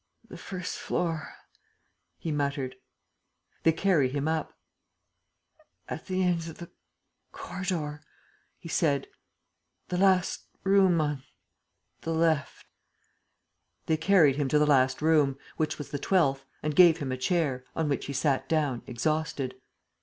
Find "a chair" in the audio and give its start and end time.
17.11-17.63